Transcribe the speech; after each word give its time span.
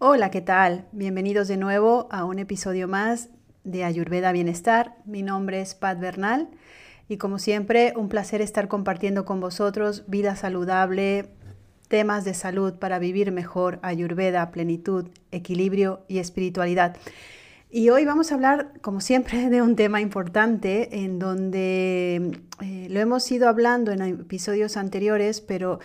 Hola, 0.00 0.30
¿qué 0.30 0.40
tal? 0.40 0.84
Bienvenidos 0.92 1.48
de 1.48 1.56
nuevo 1.56 2.06
a 2.12 2.24
un 2.24 2.38
episodio 2.38 2.86
más 2.86 3.30
de 3.64 3.82
Ayurveda 3.82 4.30
Bienestar. 4.30 4.94
Mi 5.06 5.24
nombre 5.24 5.60
es 5.60 5.74
Pat 5.74 5.98
Bernal 5.98 6.50
y 7.08 7.16
como 7.16 7.40
siempre 7.40 7.94
un 7.96 8.08
placer 8.08 8.40
estar 8.40 8.68
compartiendo 8.68 9.24
con 9.24 9.40
vosotros 9.40 10.04
vida 10.06 10.36
saludable, 10.36 11.30
temas 11.88 12.24
de 12.24 12.34
salud 12.34 12.74
para 12.74 13.00
vivir 13.00 13.32
mejor, 13.32 13.80
Ayurveda, 13.82 14.52
plenitud, 14.52 15.08
equilibrio 15.32 16.04
y 16.06 16.18
espiritualidad. 16.18 16.96
Y 17.68 17.90
hoy 17.90 18.04
vamos 18.04 18.30
a 18.30 18.36
hablar, 18.36 18.74
como 18.80 19.00
siempre, 19.00 19.50
de 19.50 19.62
un 19.62 19.74
tema 19.74 20.00
importante 20.00 21.00
en 21.02 21.18
donde 21.18 22.40
eh, 22.62 22.86
lo 22.88 23.00
hemos 23.00 23.28
ido 23.32 23.48
hablando 23.48 23.90
en 23.90 24.02
episodios 24.02 24.76
anteriores, 24.76 25.40
pero 25.40 25.80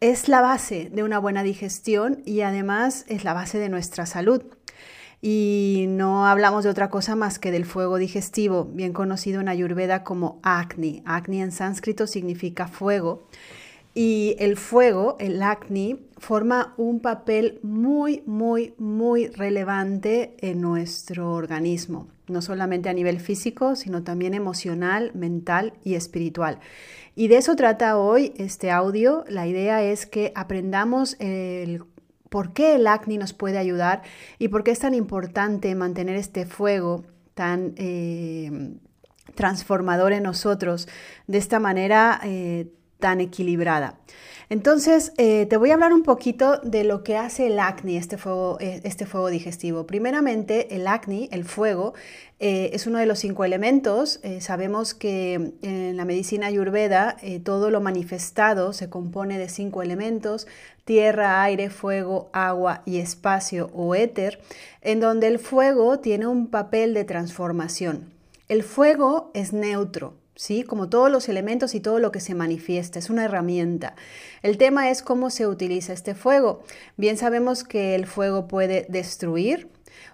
es 0.00 0.28
la 0.28 0.40
base 0.40 0.90
de 0.92 1.02
una 1.02 1.18
buena 1.18 1.42
digestión 1.42 2.22
y 2.24 2.42
además 2.42 3.04
es 3.08 3.24
la 3.24 3.34
base 3.34 3.58
de 3.58 3.68
nuestra 3.68 4.06
salud. 4.06 4.42
Y 5.20 5.86
no 5.88 6.26
hablamos 6.26 6.62
de 6.62 6.70
otra 6.70 6.90
cosa 6.90 7.16
más 7.16 7.40
que 7.40 7.50
del 7.50 7.64
fuego 7.64 7.96
digestivo, 7.96 8.64
bien 8.64 8.92
conocido 8.92 9.40
en 9.40 9.48
Ayurveda 9.48 10.04
como 10.04 10.38
Agni. 10.44 11.02
Agni 11.04 11.42
en 11.42 11.50
sánscrito 11.50 12.06
significa 12.06 12.68
fuego. 12.68 13.26
Y 13.94 14.36
el 14.38 14.56
fuego, 14.56 15.16
el 15.18 15.42
Agni, 15.42 15.98
forma 16.18 16.74
un 16.76 17.00
papel 17.00 17.60
muy, 17.62 18.22
muy, 18.26 18.74
muy 18.78 19.28
relevante 19.28 20.36
en 20.40 20.60
nuestro 20.60 21.32
organismo, 21.32 22.08
no 22.26 22.42
solamente 22.42 22.88
a 22.88 22.92
nivel 22.92 23.20
físico, 23.20 23.76
sino 23.76 24.02
también 24.02 24.34
emocional, 24.34 25.12
mental 25.14 25.72
y 25.84 25.94
espiritual. 25.94 26.58
Y 27.14 27.28
de 27.28 27.38
eso 27.38 27.56
trata 27.56 27.96
hoy 27.96 28.32
este 28.36 28.70
audio. 28.70 29.24
La 29.28 29.46
idea 29.46 29.82
es 29.82 30.06
que 30.06 30.32
aprendamos 30.34 31.16
el 31.18 31.82
por 32.28 32.52
qué 32.52 32.74
el 32.74 32.86
acné 32.86 33.16
nos 33.16 33.32
puede 33.32 33.58
ayudar 33.58 34.02
y 34.38 34.48
por 34.48 34.62
qué 34.62 34.70
es 34.72 34.80
tan 34.80 34.94
importante 34.94 35.74
mantener 35.74 36.16
este 36.16 36.44
fuego 36.44 37.04
tan 37.34 37.72
eh, 37.76 38.76
transformador 39.34 40.12
en 40.12 40.24
nosotros 40.24 40.88
de 41.26 41.38
esta 41.38 41.58
manera 41.58 42.20
eh, 42.24 42.68
tan 42.98 43.20
equilibrada. 43.20 43.98
Entonces, 44.50 45.12
eh, 45.18 45.44
te 45.44 45.58
voy 45.58 45.70
a 45.70 45.74
hablar 45.74 45.92
un 45.92 46.02
poquito 46.02 46.58
de 46.62 46.82
lo 46.82 47.04
que 47.04 47.18
hace 47.18 47.48
el 47.48 47.60
acné, 47.60 47.98
este 47.98 48.16
fuego, 48.16 48.56
eh, 48.60 48.80
este 48.82 49.04
fuego 49.04 49.28
digestivo. 49.28 49.86
Primeramente, 49.86 50.74
el 50.74 50.86
acné, 50.86 51.28
el 51.32 51.44
fuego, 51.44 51.92
eh, 52.40 52.70
es 52.72 52.86
uno 52.86 52.98
de 52.98 53.04
los 53.04 53.18
cinco 53.18 53.44
elementos. 53.44 54.20
sabemos 54.40 54.94
que 54.94 55.52
en 55.62 55.96
la 55.96 56.04
medicina 56.06 56.46
ayurveda 56.46 57.16
todo 57.44 57.70
lo 57.70 57.80
manifestado 57.80 58.72
se 58.72 58.88
compone 58.88 59.38
de 59.38 59.48
cinco 59.48 59.82
elementos, 59.82 60.46
tierra, 60.84 61.42
aire, 61.42 61.68
fuego, 61.68 62.30
agua 62.32 62.82
y 62.86 62.98
espacio 62.98 63.70
o 63.74 63.94
éter, 63.94 64.40
en 64.80 65.00
donde 65.00 65.26
el 65.26 65.38
fuego 65.38 65.98
tiene 65.98 66.26
un 66.26 66.46
papel 66.46 66.94
de 66.94 67.04
transformación. 67.04 68.14
El 68.48 68.62
fuego 68.62 69.30
es 69.34 69.52
neutro, 69.52 70.14
¿sí? 70.38 70.62
Como 70.62 70.88
todos 70.88 71.10
los 71.10 71.28
elementos 71.28 71.74
y 71.74 71.80
todo 71.80 71.98
lo 71.98 72.12
que 72.12 72.20
se 72.20 72.36
manifiesta, 72.36 73.00
es 73.00 73.10
una 73.10 73.24
herramienta. 73.24 73.96
El 74.40 74.56
tema 74.56 74.88
es 74.88 75.02
cómo 75.02 75.30
se 75.30 75.48
utiliza 75.48 75.92
este 75.92 76.14
fuego. 76.14 76.62
Bien 76.96 77.16
sabemos 77.16 77.64
que 77.64 77.96
el 77.96 78.06
fuego 78.06 78.46
puede 78.46 78.86
destruir, 78.88 79.68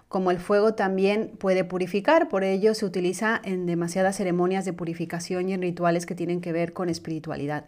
como 0.07 0.31
el 0.31 0.39
fuego 0.39 0.73
también 0.73 1.31
puede 1.37 1.63
purificar, 1.63 2.27
por 2.27 2.43
ello 2.43 2.73
se 2.73 2.85
utiliza 2.85 3.39
en 3.43 3.67
demasiadas 3.67 4.17
ceremonias 4.17 4.65
de 4.65 4.73
purificación 4.73 5.49
y 5.49 5.53
en 5.53 5.61
rituales 5.61 6.05
que 6.07 6.15
tienen 6.15 6.41
que 6.41 6.51
ver 6.51 6.73
con 6.73 6.89
espiritualidad. 6.89 7.65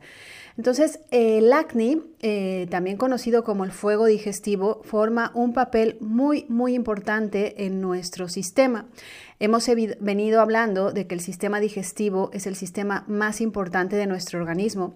Entonces, 0.57 0.99
el 1.11 1.53
acné, 1.53 1.99
eh, 2.21 2.65
también 2.71 2.97
conocido 2.97 3.43
como 3.43 3.63
el 3.63 3.71
fuego 3.71 4.07
digestivo, 4.07 4.81
forma 4.83 5.31
un 5.35 5.53
papel 5.53 5.97
muy, 5.99 6.45
muy 6.49 6.73
importante 6.73 7.65
en 7.65 7.79
nuestro 7.79 8.27
sistema. 8.27 8.87
Hemos 9.39 9.67
venido 9.99 10.41
hablando 10.41 10.91
de 10.91 11.05
que 11.05 11.13
el 11.13 11.21
sistema 11.21 11.59
digestivo 11.59 12.31
es 12.33 12.47
el 12.47 12.55
sistema 12.55 13.05
más 13.07 13.39
importante 13.39 13.95
de 13.97 14.07
nuestro 14.07 14.39
organismo, 14.39 14.95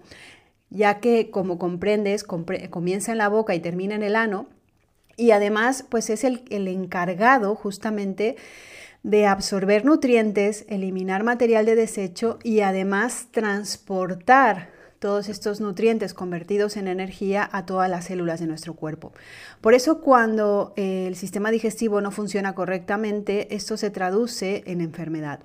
ya 0.68 0.98
que, 0.98 1.30
como 1.30 1.60
comprendes, 1.60 2.24
comienza 2.24 3.12
en 3.12 3.18
la 3.18 3.28
boca 3.28 3.54
y 3.54 3.60
termina 3.60 3.94
en 3.94 4.02
el 4.02 4.16
ano, 4.16 4.48
y 5.16 5.30
además, 5.30 5.84
pues 5.88 6.10
es 6.10 6.24
el, 6.24 6.42
el 6.50 6.66
encargado 6.66 7.54
justamente 7.54 8.34
de 9.04 9.26
absorber 9.26 9.84
nutrientes, 9.84 10.64
eliminar 10.68 11.22
material 11.22 11.66
de 11.66 11.76
desecho 11.76 12.40
y 12.42 12.60
además 12.60 13.28
transportar 13.30 14.71
todos 15.02 15.28
estos 15.28 15.60
nutrientes 15.60 16.14
convertidos 16.14 16.76
en 16.76 16.86
energía 16.86 17.50
a 17.52 17.66
todas 17.66 17.90
las 17.90 18.04
células 18.04 18.38
de 18.38 18.46
nuestro 18.46 18.74
cuerpo. 18.74 19.12
Por 19.60 19.74
eso 19.74 20.00
cuando 20.00 20.72
eh, 20.76 21.06
el 21.08 21.16
sistema 21.16 21.50
digestivo 21.50 22.00
no 22.00 22.12
funciona 22.12 22.54
correctamente, 22.54 23.52
esto 23.52 23.76
se 23.76 23.90
traduce 23.90 24.62
en 24.64 24.80
enfermedad. 24.80 25.40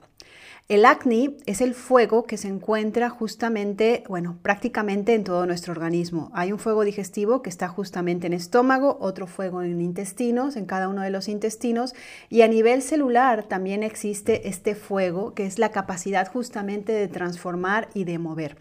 El 0.70 0.86
acné 0.86 1.32
es 1.46 1.62
el 1.62 1.74
fuego 1.74 2.26
que 2.26 2.36
se 2.36 2.50
encuentra 2.50 3.10
justamente, 3.10 4.04
bueno, 4.10 4.38
prácticamente 4.42 5.14
en 5.14 5.24
todo 5.24 5.46
nuestro 5.46 5.72
organismo. 5.72 6.30
Hay 6.34 6.52
un 6.52 6.60
fuego 6.60 6.84
digestivo 6.84 7.42
que 7.42 7.50
está 7.50 7.70
justamente 7.70 8.28
en 8.28 8.34
estómago, 8.34 8.98
otro 9.00 9.28
fuego 9.28 9.64
en 9.64 9.80
intestinos, 9.80 10.58
en 10.58 10.66
cada 10.66 10.90
uno 10.90 11.04
de 11.04 11.10
los 11.10 11.30
intestinos, 11.30 11.96
y 12.30 12.42
a 12.42 12.50
nivel 12.50 12.82
celular 12.82 13.44
también 13.44 13.82
existe 13.82 14.50
este 14.50 14.76
fuego 14.76 15.34
que 15.34 15.46
es 15.46 15.58
la 15.58 15.72
capacidad 15.72 16.30
justamente 16.30 16.92
de 16.92 17.08
transformar 17.08 17.88
y 17.94 18.04
de 18.04 18.20
mover. 18.20 18.58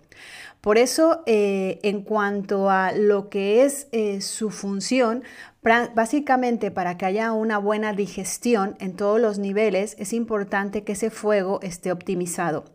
Por 0.66 0.78
eso, 0.78 1.22
eh, 1.27 1.78
en 1.84 2.03
cuanto 2.03 2.71
a 2.71 2.91
lo 2.91 3.28
que 3.28 3.65
es 3.65 3.87
eh, 3.93 4.21
su 4.21 4.50
función, 4.50 5.22
Básicamente, 5.66 6.71
para 6.71 6.97
que 6.97 7.06
haya 7.06 7.32
una 7.32 7.59
buena 7.59 7.93
digestión 7.93 8.77
en 8.78 8.93
todos 8.93 9.21
los 9.21 9.41
niveles, 9.41 9.97
es 9.99 10.12
importante 10.12 10.84
que 10.84 10.93
ese 10.93 11.10
fuego 11.10 11.59
esté 11.60 11.91
optimizado. 11.91 12.66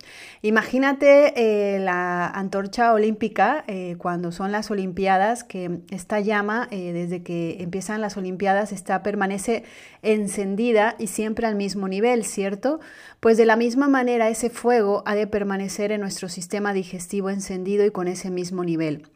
Imagínate 0.41 1.31
eh, 1.37 1.79
la 1.79 2.27
antorcha 2.27 2.91
olímpica 2.91 3.63
eh, 3.67 3.95
cuando 3.97 4.33
son 4.33 4.51
las 4.51 4.71
Olimpiadas, 4.71 5.45
que 5.45 5.79
esta 5.89 6.19
llama, 6.19 6.67
eh, 6.69 6.91
desde 6.91 7.23
que 7.23 7.63
empiezan 7.63 8.01
las 8.01 8.17
Olimpiadas, 8.17 8.73
está, 8.73 9.03
permanece 9.03 9.63
encendida 10.01 10.95
y 10.99 11.07
siempre 11.07 11.47
al 11.47 11.55
mismo 11.55 11.87
nivel, 11.87 12.25
¿cierto? 12.25 12.81
Pues 13.21 13.37
de 13.37 13.45
la 13.45 13.55
misma 13.55 13.87
manera, 13.87 14.27
ese 14.27 14.49
fuego 14.49 15.01
ha 15.05 15.15
de 15.15 15.27
permanecer 15.27 15.93
en 15.93 16.01
nuestro 16.01 16.27
sistema 16.27 16.73
digestivo 16.73 17.29
encendido 17.29 17.85
y 17.85 17.91
con 17.91 18.09
ese 18.09 18.29
mismo 18.31 18.65
nivel. 18.65 19.07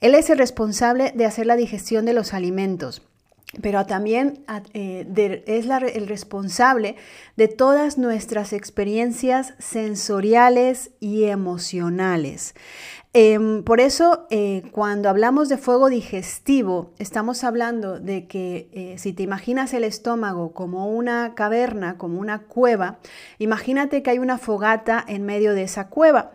Él 0.00 0.16
es 0.16 0.30
el 0.30 0.38
responsable 0.38 1.12
de 1.14 1.26
hacer 1.26 1.46
la 1.46 1.54
digestión 1.54 2.04
de 2.06 2.12
los 2.12 2.34
alimentos 2.34 3.02
pero 3.60 3.84
también 3.84 4.44
eh, 4.74 5.42
es 5.46 5.66
el 5.66 6.06
responsable 6.06 6.96
de 7.36 7.48
todas 7.48 7.98
nuestras 7.98 8.52
experiencias 8.52 9.54
sensoriales 9.58 10.92
y 11.00 11.24
emocionales. 11.24 12.54
Em, 13.12 13.64
por 13.64 13.80
eso, 13.80 14.28
eh, 14.30 14.62
cuando 14.70 15.08
hablamos 15.08 15.48
de 15.48 15.58
fuego 15.58 15.88
digestivo, 15.88 16.92
estamos 17.00 17.42
hablando 17.42 17.98
de 17.98 18.28
que 18.28 18.68
eh, 18.72 18.98
si 18.98 19.12
te 19.12 19.24
imaginas 19.24 19.74
el 19.74 19.82
estómago 19.82 20.52
como 20.52 20.88
una 20.88 21.34
caverna, 21.34 21.98
como 21.98 22.20
una 22.20 22.42
cueva, 22.42 23.00
imagínate 23.38 24.04
que 24.04 24.10
hay 24.10 24.20
una 24.20 24.38
fogata 24.38 25.04
en 25.08 25.24
medio 25.24 25.54
de 25.54 25.64
esa 25.64 25.88
cueva. 25.88 26.30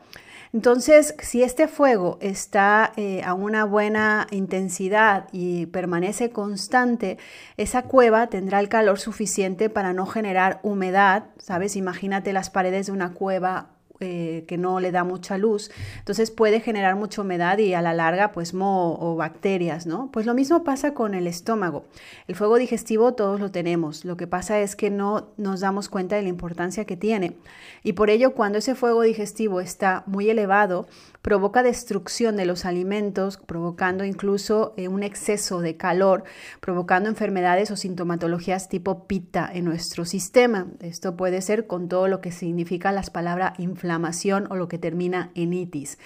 Entonces, 0.56 1.16
si 1.20 1.44
este 1.44 1.68
fuego 1.68 2.18
está 2.22 2.94
eh, 2.96 3.22
a 3.26 3.34
una 3.34 3.66
buena 3.66 4.26
intensidad 4.32 5.28
y 5.34 5.66
permanece 5.66 6.30
constante, 6.30 7.18
esa 7.58 7.82
cueva 7.82 8.28
tendrá 8.28 8.62
el 8.62 8.70
calor 8.70 8.98
suficiente 8.98 9.70
para 9.70 9.92
no 9.92 10.06
generar 10.06 10.62
humedad, 10.64 11.26
¿sabes? 11.40 11.76
Imagínate 11.76 12.32
las 12.32 12.50
paredes 12.50 12.86
de 12.86 12.94
una 12.94 13.12
cueva 13.12 13.75
eh, 14.00 14.44
que 14.48 14.58
no 14.58 14.80
le 14.80 14.92
da 14.92 15.04
mucha 15.04 15.38
luz, 15.38 15.72
entonces 16.00 16.32
puede 16.32 16.60
generar 16.60 16.96
mucha 16.96 17.22
humedad 17.22 17.58
y 17.58 17.74
a 17.74 17.82
la 17.82 17.94
larga 17.94 18.32
pues 18.32 18.54
moho 18.54 18.98
o 19.00 19.16
bacterias, 19.16 19.86
¿no? 19.86 20.10
Pues 20.12 20.26
lo 20.26 20.34
mismo 20.34 20.64
pasa 20.64 20.94
con 20.94 21.14
el 21.14 21.28
estómago. 21.28 21.86
El 22.28 22.36
fuego 22.36 22.58
digestivo 22.58 23.14
todos 23.14 23.40
lo 23.40 23.52
tenemos, 23.52 24.06
lo 24.06 24.18
que 24.18 24.28
pasa 24.28 24.60
es 24.60 24.76
que 24.76 24.90
no 24.90 25.30
nos 25.38 25.62
damos 25.62 25.90
cuenta 25.90 26.16
de 26.16 26.24
la 26.24 26.30
importancia 26.30 26.86
que 26.86 26.98
tiene 26.98 27.38
y 27.84 27.94
por 27.94 28.10
ello 28.10 28.34
cuando 28.34 28.58
ese 28.58 28.76
fuego 28.76 29.02
digestivo 29.02 29.62
está 29.62 30.04
muy 30.08 30.30
elevado, 30.30 30.88
provoca 31.26 31.64
destrucción 31.64 32.38
de 32.38 32.46
los 32.46 32.66
alimentos, 32.66 33.38
provocando 33.38 34.06
incluso 34.06 34.76
eh, 34.78 34.88
un 34.88 35.02
exceso 35.02 35.60
de 35.60 35.76
calor, 35.76 36.24
provocando 36.60 37.10
enfermedades 37.10 37.72
o 37.72 37.76
sintomatologías 37.76 38.70
tipo 38.70 39.08
pita 39.08 39.50
en 39.52 39.66
nuestro 39.66 40.06
sistema. 40.06 40.68
Esto 40.82 41.18
puede 41.18 41.42
ser 41.42 41.66
con 41.66 41.90
todo 41.90 42.08
lo 42.08 42.22
que 42.22 42.32
significa 42.32 42.92
las 42.92 43.10
palabras 43.10 43.60
inflamación 43.60 44.46
o 44.52 44.56
lo 44.56 44.68
que 44.68 44.78
termina 44.78 45.32
en 45.34 45.54
itis. 45.54 45.98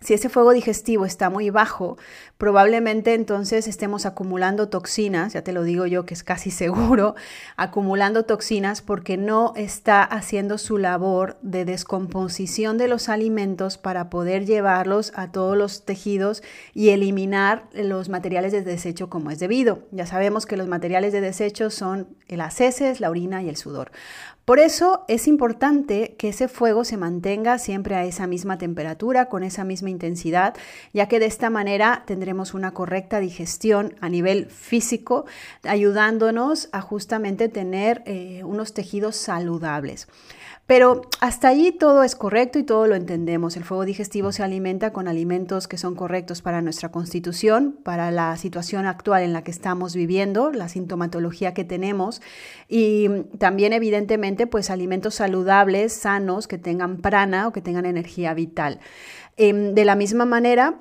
Si 0.00 0.14
ese 0.14 0.30
fuego 0.30 0.52
digestivo 0.52 1.04
está 1.04 1.28
muy 1.28 1.50
bajo, 1.50 1.98
probablemente 2.38 3.12
entonces 3.12 3.68
estemos 3.68 4.06
acumulando 4.06 4.70
toxinas, 4.70 5.34
ya 5.34 5.42
te 5.42 5.52
lo 5.52 5.62
digo 5.62 5.84
yo 5.86 6.06
que 6.06 6.14
es 6.14 6.24
casi 6.24 6.50
seguro, 6.62 7.14
acumulando 7.56 8.24
toxinas 8.24 8.80
porque 8.80 9.18
no 9.18 9.52
está 9.56 10.02
haciendo 10.02 10.56
su 10.56 10.78
labor 10.78 11.36
de 11.42 11.66
descomposición 11.66 12.78
de 12.78 12.88
los 12.88 13.10
alimentos 13.10 13.76
para 13.76 14.08
poder 14.08 14.46
llevarlos 14.46 15.12
a 15.16 15.32
todos 15.32 15.56
los 15.56 15.84
tejidos 15.84 16.42
y 16.72 16.88
eliminar 16.90 17.68
los 17.74 18.08
materiales 18.08 18.52
de 18.52 18.62
desecho 18.62 19.10
como 19.10 19.30
es 19.30 19.38
debido. 19.38 19.82
Ya 19.90 20.06
sabemos 20.06 20.46
que 20.46 20.56
los 20.56 20.66
materiales 20.66 21.12
de 21.12 21.20
desecho 21.20 21.68
son 21.68 22.16
las 22.26 22.60
heces, 22.62 23.00
la 23.00 23.10
orina 23.10 23.42
y 23.42 23.50
el 23.50 23.56
sudor. 23.56 23.92
Por 24.50 24.58
eso 24.58 25.04
es 25.06 25.28
importante 25.28 26.16
que 26.18 26.30
ese 26.30 26.48
fuego 26.48 26.82
se 26.84 26.96
mantenga 26.96 27.56
siempre 27.60 27.94
a 27.94 28.04
esa 28.04 28.26
misma 28.26 28.58
temperatura, 28.58 29.26
con 29.26 29.44
esa 29.44 29.62
misma 29.62 29.90
intensidad, 29.90 30.56
ya 30.92 31.06
que 31.06 31.20
de 31.20 31.26
esta 31.26 31.50
manera 31.50 32.02
tendremos 32.04 32.52
una 32.52 32.72
correcta 32.72 33.20
digestión 33.20 33.94
a 34.00 34.08
nivel 34.08 34.46
físico, 34.46 35.24
ayudándonos 35.62 36.68
a 36.72 36.80
justamente 36.80 37.48
tener 37.48 38.02
eh, 38.06 38.42
unos 38.42 38.74
tejidos 38.74 39.14
saludables. 39.14 40.08
Pero 40.70 41.02
hasta 41.18 41.48
allí 41.48 41.72
todo 41.72 42.04
es 42.04 42.14
correcto 42.14 42.60
y 42.60 42.62
todo 42.62 42.86
lo 42.86 42.94
entendemos. 42.94 43.56
El 43.56 43.64
fuego 43.64 43.84
digestivo 43.84 44.30
se 44.30 44.44
alimenta 44.44 44.92
con 44.92 45.08
alimentos 45.08 45.66
que 45.66 45.76
son 45.76 45.96
correctos 45.96 46.42
para 46.42 46.62
nuestra 46.62 46.92
constitución, 46.92 47.76
para 47.82 48.12
la 48.12 48.36
situación 48.36 48.86
actual 48.86 49.24
en 49.24 49.32
la 49.32 49.42
que 49.42 49.50
estamos 49.50 49.96
viviendo, 49.96 50.52
la 50.52 50.68
sintomatología 50.68 51.54
que 51.54 51.64
tenemos 51.64 52.22
y 52.68 53.08
también 53.38 53.72
evidentemente 53.72 54.39
pues 54.46 54.70
alimentos 54.70 55.14
saludables, 55.16 55.92
sanos, 55.92 56.46
que 56.46 56.58
tengan 56.58 56.98
prana 56.98 57.48
o 57.48 57.52
que 57.52 57.60
tengan 57.60 57.86
energía 57.86 58.34
vital. 58.34 58.80
Em, 59.36 59.74
de 59.74 59.84
la 59.84 59.94
misma 59.94 60.24
manera, 60.24 60.80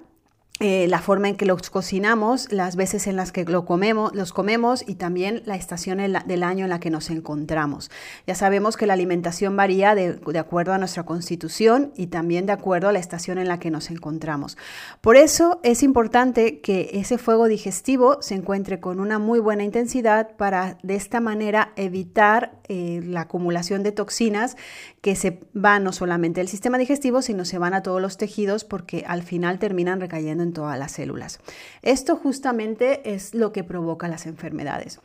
eh, 0.62 0.88
la 0.90 1.00
forma 1.00 1.30
en 1.30 1.38
que 1.38 1.46
los 1.46 1.70
cocinamos, 1.70 2.52
las 2.52 2.76
veces 2.76 3.08
en 3.08 3.16
las 3.16 3.32
que 3.32 3.46
lo 3.46 3.64
comemos, 3.64 4.14
los 4.14 4.34
comemos 4.34 4.84
y 4.86 4.96
también 4.96 5.42
la 5.46 5.56
estación 5.56 6.00
del 6.00 6.44
año 6.44 6.66
en 6.66 6.70
la 6.70 6.82
que 6.82 6.90
nos 6.90 7.10
encontramos. 7.10 7.90
Ya 8.28 8.36
sabemos 8.36 8.76
que 8.76 8.86
la 8.86 8.94
alimentación 8.94 9.56
varía 9.56 9.96
de, 9.96 10.14
de, 10.16 10.40
acuerdo 10.40 10.74
a 10.74 10.78
nuestra 10.78 11.04
constitución 11.04 11.94
y 11.96 12.08
también 12.08 12.46
de 12.46 12.52
acuerdo 12.52 12.90
a 12.90 12.92
la 12.92 13.00
estación 13.00 13.38
en 13.38 13.48
la 13.48 13.60
que 13.60 13.72
nos 13.72 13.90
encontramos. 13.90 14.58
Por 15.00 15.16
eso 15.16 15.62
es 15.64 15.82
importante 15.82 16.60
que 16.60 16.90
ese 16.92 17.18
fuego 17.18 17.48
digestivo 17.48 18.22
se 18.22 18.36
encuentre 18.36 18.82
con 18.82 19.00
una 19.00 19.18
muy 19.18 19.40
buena 19.40 19.64
intensidad 19.64 20.36
para 20.36 20.78
de 20.84 20.96
esta 20.96 21.22
manera 21.22 21.72
evitar 21.78 22.60
eh, 22.68 23.02
la 23.04 23.22
acumulación 23.22 23.82
de 23.82 23.94
toxinas 23.94 24.58
que 25.02 25.16
se 25.16 25.40
van 25.54 25.84
no 25.84 25.94
solamente 25.94 26.42
del 26.42 26.48
sistema 26.48 26.78
digestivo, 26.78 27.22
sino 27.22 27.46
se 27.46 27.58
van 27.58 27.74
a 27.74 27.84
todos 27.84 28.02
los 28.02 28.18
tejidos 28.18 28.64
porque 28.64 29.06
al 29.08 29.24
final 29.24 29.60
terminan 29.60 30.02
recayendo 30.02 30.44
en 30.44 30.54
todas 30.54 30.78
las 30.78 30.92
células. 30.92 31.40
Esto 31.82 32.16
justamente 32.16 33.14
es 33.14 33.34
lo 33.34 33.52
que 33.52 33.64
provoca 33.64 34.08
las 34.08 34.26
enfermedades. 34.26 35.00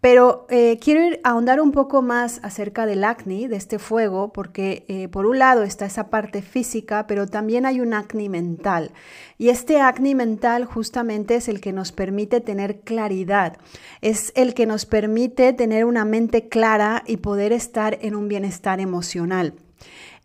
Pero 0.00 0.46
eh, 0.48 0.78
quiero 0.80 1.04
ir 1.04 1.20
ahondar 1.24 1.60
un 1.60 1.72
poco 1.72 2.02
más 2.02 2.38
acerca 2.44 2.86
del 2.86 3.02
acné, 3.02 3.48
de 3.48 3.56
este 3.56 3.80
fuego, 3.80 4.32
porque 4.32 4.84
eh, 4.86 5.08
por 5.08 5.26
un 5.26 5.40
lado 5.40 5.64
está 5.64 5.86
esa 5.86 6.08
parte 6.08 6.40
física, 6.40 7.08
pero 7.08 7.26
también 7.26 7.66
hay 7.66 7.80
un 7.80 7.92
acné 7.94 8.28
mental. 8.28 8.92
Y 9.38 9.48
este 9.48 9.80
acné 9.80 10.14
mental 10.14 10.66
justamente 10.66 11.34
es 11.34 11.48
el 11.48 11.60
que 11.60 11.72
nos 11.72 11.90
permite 11.90 12.40
tener 12.40 12.80
claridad, 12.80 13.58
es 14.00 14.32
el 14.36 14.54
que 14.54 14.66
nos 14.66 14.86
permite 14.86 15.52
tener 15.52 15.84
una 15.84 16.04
mente 16.04 16.48
clara 16.48 17.02
y 17.04 17.16
poder 17.16 17.52
estar 17.52 17.98
en 18.00 18.14
un 18.14 18.28
bienestar 18.28 18.78
emocional 18.78 19.54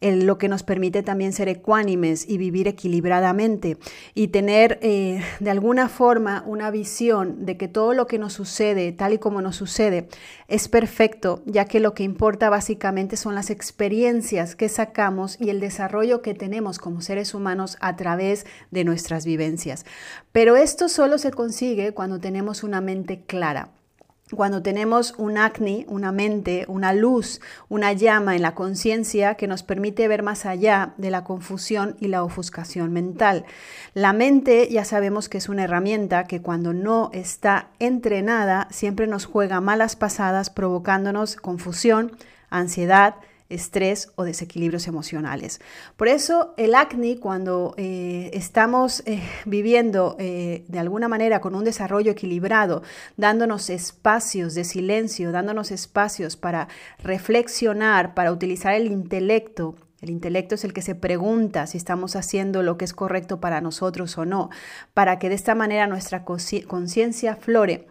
lo 0.03 0.38
que 0.38 0.50
nos 0.50 0.63
permite 0.63 1.03
también 1.03 1.33
ser 1.33 1.50
ecuánimes 1.50 2.27
y 2.27 2.38
vivir 2.38 2.67
equilibradamente 2.67 3.77
y 4.13 4.27
tener 4.27 4.79
eh, 4.81 5.21
de 5.39 5.50
alguna 5.50 5.89
forma 5.89 6.44
una 6.45 6.71
visión 6.71 7.45
de 7.45 7.57
que 7.57 7.67
todo 7.67 7.94
lo 7.94 8.07
que 8.07 8.19
nos 8.19 8.33
sucede, 8.33 8.91
tal 8.91 9.13
y 9.13 9.17
como 9.17 9.41
nos 9.41 9.55
sucede, 9.55 10.09
es 10.47 10.67
perfecto, 10.67 11.41
ya 11.45 11.65
que 11.65 11.79
lo 11.79 11.94
que 11.94 12.03
importa 12.03 12.50
básicamente 12.50 13.15
son 13.17 13.35
las 13.35 13.50
experiencias 13.50 14.55
que 14.55 14.69
sacamos 14.69 15.39
y 15.39 15.50
el 15.50 15.59
desarrollo 15.59 16.21
que 16.21 16.33
tenemos 16.33 16.79
como 16.79 17.01
seres 17.01 17.33
humanos 17.33 17.77
a 17.79 17.95
través 17.95 18.45
de 18.71 18.83
nuestras 18.83 19.25
vivencias. 19.25 19.85
Pero 20.31 20.56
esto 20.57 20.89
solo 20.89 21.17
se 21.17 21.31
consigue 21.31 21.94
cuando 21.94 22.19
tenemos 22.19 22.63
una 22.63 22.81
mente 22.81 23.23
clara 23.25 23.71
cuando 24.31 24.63
tenemos 24.63 25.13
un 25.17 25.37
acné, 25.37 25.85
una 25.87 26.11
mente, 26.11 26.65
una 26.67 26.93
luz, 26.93 27.41
una 27.69 27.93
llama 27.93 28.35
en 28.35 28.41
la 28.41 28.55
conciencia 28.55 29.35
que 29.35 29.47
nos 29.47 29.63
permite 29.63 30.07
ver 30.07 30.23
más 30.23 30.45
allá 30.45 30.93
de 30.97 31.11
la 31.11 31.23
confusión 31.23 31.95
y 31.99 32.07
la 32.07 32.23
ofuscación 32.23 32.91
mental. 32.93 33.45
La 33.93 34.13
mente 34.13 34.69
ya 34.69 34.85
sabemos 34.85 35.29
que 35.29 35.37
es 35.37 35.49
una 35.49 35.65
herramienta 35.65 36.23
que 36.23 36.41
cuando 36.41 36.73
no 36.73 37.09
está 37.13 37.69
entrenada 37.79 38.67
siempre 38.71 39.07
nos 39.07 39.25
juega 39.25 39.61
malas 39.61 39.95
pasadas 39.95 40.49
provocándonos 40.49 41.35
confusión, 41.35 42.17
ansiedad, 42.49 43.15
estrés 43.50 44.12
o 44.16 44.24
desequilibrios 44.24 44.88
emocionales. 44.88 45.62
Por 45.98 46.07
eso 46.07 46.54
el 46.57 46.75
acné, 46.75 47.19
cuando 47.19 47.74
eh, 47.78 48.31
estamos 48.34 49.04
eh, 49.06 49.22
viviendo 49.45 50.16
eh, 50.19 50.66
de 50.68 50.80
alguna 50.80 51.07
manera 51.07 51.42
con 51.42 51.56
un 51.56 51.63
desarrollo 51.63 52.12
equilibrado, 52.12 52.84
dándonos 53.18 53.69
espacios 53.69 54.56
de 54.56 54.63
silencio, 54.63 55.31
dándonos 55.31 55.72
espacios 55.72 56.38
para 56.38 56.68
reflexionar, 57.00 58.13
para 58.13 58.31
utilizar 58.31 58.74
el 58.74 58.88
intelecto, 58.88 59.75
el 60.04 60.10
intelecto 60.10 60.56
es 60.56 60.66
el 60.66 60.74
que 60.74 60.81
se 60.81 60.95
pregunta 60.95 61.66
si 61.66 61.78
estamos 61.78 62.18
haciendo 62.18 62.62
lo 62.62 62.78
que 62.78 62.84
es 62.84 62.92
correcto 62.92 63.40
para 63.40 63.62
nosotros 63.62 64.18
o 64.18 64.25
no, 64.25 64.50
para 64.94 65.18
que 65.18 65.30
de 65.30 65.36
esta 65.36 65.56
manera 65.56 65.88
nuestra 65.88 66.25
conciencia 66.25 67.38
flore. 67.38 67.88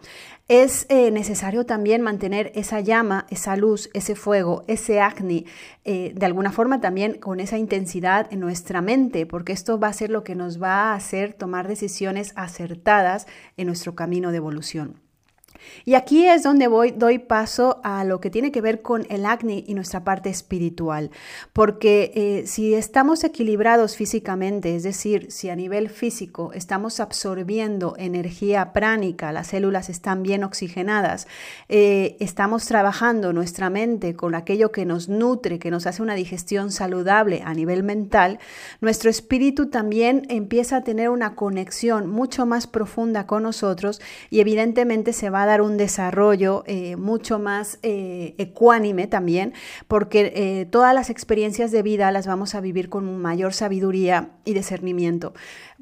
Es 0.49 0.85
eh, 0.89 1.09
necesario 1.09 1.65
también 1.65 2.01
mantener 2.01 2.51
esa 2.53 2.81
llama, 2.81 3.25
esa 3.29 3.55
luz, 3.55 3.89
ese 3.93 4.13
fuego, 4.13 4.65
ese 4.67 4.99
acné, 4.99 5.45
eh, 5.85 6.11
de 6.13 6.25
alguna 6.25 6.51
forma 6.51 6.81
también 6.81 7.17
con 7.17 7.39
esa 7.39 7.57
intensidad 7.57 8.27
en 8.29 8.41
nuestra 8.41 8.81
mente, 8.81 9.25
porque 9.25 9.53
esto 9.53 9.79
va 9.79 9.87
a 9.87 9.93
ser 9.93 10.09
lo 10.09 10.25
que 10.25 10.35
nos 10.35 10.61
va 10.61 10.91
a 10.91 10.95
hacer 10.95 11.33
tomar 11.33 11.69
decisiones 11.69 12.33
acertadas 12.35 13.25
en 13.55 13.67
nuestro 13.67 13.95
camino 13.95 14.31
de 14.31 14.37
evolución. 14.37 15.02
Y 15.85 15.95
aquí 15.95 16.27
es 16.27 16.43
donde 16.43 16.67
voy, 16.67 16.91
doy 16.91 17.19
paso 17.19 17.79
a 17.83 18.03
lo 18.03 18.19
que 18.19 18.29
tiene 18.29 18.51
que 18.51 18.61
ver 18.61 18.81
con 18.81 19.05
el 19.09 19.25
acné 19.25 19.63
y 19.65 19.73
nuestra 19.73 20.03
parte 20.03 20.29
espiritual, 20.29 21.11
porque 21.51 22.11
eh, 22.15 22.47
si 22.47 22.73
estamos 22.73 23.23
equilibrados 23.23 23.95
físicamente, 23.95 24.75
es 24.75 24.83
decir, 24.83 25.31
si 25.31 25.49
a 25.49 25.55
nivel 25.55 25.89
físico 25.89 26.51
estamos 26.53 26.99
absorbiendo 26.99 27.95
energía 27.97 28.73
pránica, 28.73 29.31
las 29.31 29.47
células 29.47 29.89
están 29.89 30.23
bien 30.23 30.43
oxigenadas, 30.43 31.27
eh, 31.69 32.17
estamos 32.19 32.65
trabajando 32.65 33.33
nuestra 33.33 33.69
mente 33.69 34.15
con 34.15 34.35
aquello 34.35 34.71
que 34.71 34.85
nos 34.85 35.09
nutre, 35.09 35.59
que 35.59 35.71
nos 35.71 35.87
hace 35.87 36.01
una 36.01 36.15
digestión 36.15 36.71
saludable 36.71 37.41
a 37.45 37.53
nivel 37.53 37.83
mental, 37.83 38.39
nuestro 38.81 39.09
espíritu 39.09 39.69
también 39.69 40.25
empieza 40.29 40.77
a 40.77 40.83
tener 40.83 41.09
una 41.09 41.35
conexión 41.35 42.09
mucho 42.09 42.45
más 42.45 42.67
profunda 42.67 43.27
con 43.27 43.43
nosotros 43.43 44.01
y 44.29 44.39
evidentemente 44.39 45.13
se 45.13 45.29
va 45.29 45.43
a 45.43 45.45
un 45.61 45.77
desarrollo 45.77 46.63
eh, 46.65 46.95
mucho 46.95 47.39
más 47.39 47.79
eh, 47.83 48.35
ecuánime 48.37 49.07
también, 49.07 49.53
porque 49.87 50.31
eh, 50.35 50.65
todas 50.65 50.93
las 50.93 51.09
experiencias 51.09 51.71
de 51.71 51.81
vida 51.81 52.11
las 52.11 52.27
vamos 52.27 52.55
a 52.55 52.61
vivir 52.61 52.89
con 52.89 53.17
mayor 53.21 53.53
sabiduría 53.53 54.29
y 54.45 54.53
discernimiento, 54.53 55.33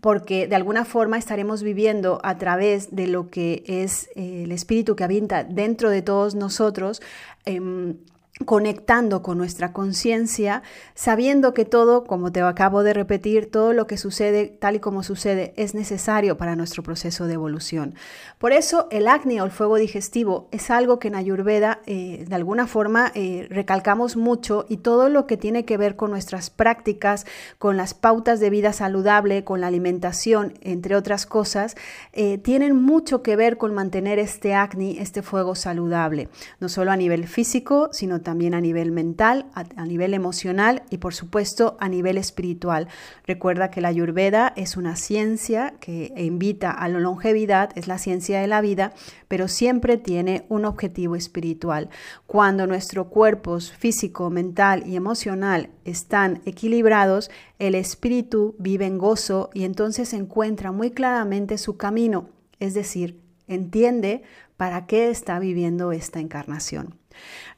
porque 0.02 0.48
de 0.48 0.56
alguna 0.56 0.86
forma 0.86 1.18
estaremos 1.18 1.64
viviendo 1.64 2.20
a 2.24 2.38
través 2.38 2.96
de 2.96 3.08
lo 3.08 3.30
que 3.30 3.64
es 3.68 4.10
el 4.16 4.52
espíritu 4.52 4.96
que 4.96 5.04
habita 5.04 5.44
dentro 5.44 5.90
de 5.90 6.02
todos 6.02 6.36
nosotros 6.36 7.02
em, 7.46 7.98
conectando 8.44 9.22
con 9.22 9.38
nuestra 9.38 9.74
conciencia, 9.74 10.64
sabiendo 10.96 11.54
que 11.54 11.66
todo, 11.66 12.04
como 12.04 12.32
te 12.32 12.42
acabo 12.42 12.84
de 12.84 12.94
repetir, 12.94 13.50
todo 13.50 13.74
lo 13.74 13.88
que 13.88 13.98
sucede 13.98 14.48
tal 14.48 14.76
y 14.76 14.80
como 14.80 15.04
sucede 15.04 15.54
es 15.56 15.74
necesario 15.74 16.38
para 16.38 16.56
nuestro 16.56 16.84
proceso 16.84 17.28
de 17.28 17.34
evolución. 17.34 17.96
Por 18.38 18.54
eso 18.54 18.88
el 18.92 19.08
acné 19.08 19.42
o 19.42 19.46
el 19.46 19.52
fuego 19.52 19.76
digestivo 19.76 20.48
es 20.52 20.70
algo 20.72 21.00
que 21.00 21.10
en 21.10 21.16
Ayurveda 21.16 21.82
eh, 21.86 22.26
de 22.28 22.36
alguna 22.36 22.68
forma 22.68 23.12
eh, 23.14 23.48
recalcamos 23.50 24.16
mucho 24.16 24.66
y 24.68 24.78
todo 24.78 25.10
lo 25.10 25.28
que 25.28 25.38
tiene 25.38 25.66
que 25.66 25.78
ver 25.78 25.96
con 25.96 26.12
nuestras 26.12 26.50
prácticas, 26.50 27.26
con 27.58 27.78
las 27.78 27.94
pautas 27.94 28.40
de 28.40 28.50
vida 28.50 28.74
saludable, 28.74 29.44
con 29.44 29.62
la 29.62 29.68
alimentación, 29.68 30.54
entre 30.62 30.96
otras 30.96 31.26
cosas, 31.26 31.76
eh, 32.14 32.38
tienen 32.38 32.76
mucho 32.76 33.22
que 33.22 33.36
ver 33.36 33.58
con 33.58 33.74
mantener 33.74 34.20
este 34.20 34.54
acné, 34.54 35.02
este 35.02 35.22
fuego 35.22 35.56
saludable, 35.56 36.30
no 36.60 36.70
solo 36.70 36.92
a 36.92 36.98
nivel 36.98 37.28
físico, 37.28 37.90
sino 37.92 38.22
también 38.22 38.31
también 38.32 38.54
a 38.54 38.62
nivel 38.62 38.94
mental, 38.94 39.48
a, 39.56 39.86
nivel 39.86 40.14
emocional 40.14 40.84
y 40.90 41.00
por 41.00 41.14
supuesto 41.14 41.76
a 41.82 41.90
nivel 41.90 42.18
espiritual. 42.18 42.88
Recuerda 43.28 43.70
que 43.70 43.82
la 43.82 43.90
ayurveda 43.90 44.54
es 44.56 44.78
una 44.78 44.96
ciencia 44.96 45.74
que 45.82 46.14
invita 46.16 46.72
a 46.72 46.88
la 46.88 47.02
longevidad, 47.02 47.78
es 47.78 47.90
la 47.90 47.98
ciencia 47.98 48.40
de 48.40 48.48
la 48.48 48.62
vida, 48.62 48.94
pero 49.28 49.50
siempre 49.50 49.98
tiene 49.98 50.46
un 50.48 50.64
objetivo 50.64 51.18
espiritual. 51.18 51.90
Cuando 52.26 52.68
nuestro 52.68 53.10
cuerpo 53.10 53.60
físico, 53.60 54.30
mental 54.30 54.84
y 54.88 54.96
emocional 54.96 55.68
están 55.84 56.42
equilibrados, 56.46 57.30
el 57.60 57.76
espíritu 57.76 58.56
vive 58.60 58.86
en 58.86 58.98
gozo 58.98 59.50
y 59.54 59.66
entonces 59.66 60.14
encuentra 60.14 60.72
muy 60.72 60.92
claramente 60.92 61.58
su 61.58 61.76
camino, 61.76 62.30
es 62.62 62.76
decir, 62.76 63.20
entiende 63.48 64.24
para 64.56 64.86
qué 64.86 65.10
está 65.10 65.38
viviendo 65.38 65.92
esta 65.92 66.22
encarnación. 66.22 67.01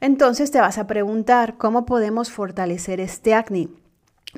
Entonces 0.00 0.50
te 0.50 0.60
vas 0.60 0.78
a 0.78 0.86
preguntar, 0.86 1.56
¿cómo 1.56 1.86
podemos 1.86 2.30
fortalecer 2.30 3.00
este 3.00 3.34
acné? 3.34 3.68